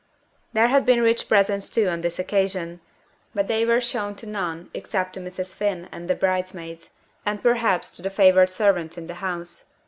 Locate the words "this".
2.01-2.17